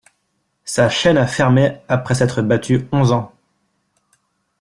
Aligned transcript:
Sa 0.65 0.89
chaîne 0.89 1.19
a 1.19 1.27
fermé 1.27 1.77
après 1.87 2.15
s'être 2.15 2.41
battu 2.41 2.87
onze 2.91 3.11
ans. 3.11 3.31